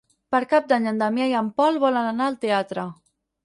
[0.35, 2.91] Per Cap d'Any en Damià i en Pol volen anar al teatre.